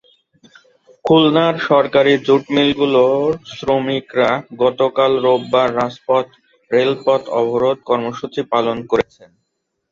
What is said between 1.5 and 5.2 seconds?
বেসরকারি জুট মিলগুলোর শ্রমিকেরা গতকাল